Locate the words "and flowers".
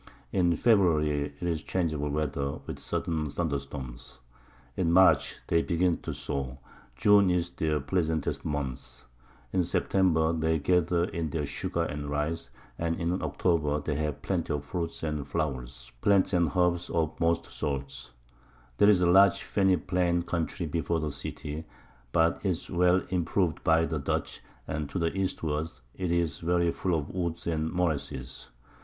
15.03-15.91